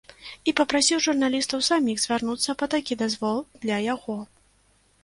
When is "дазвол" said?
3.05-3.37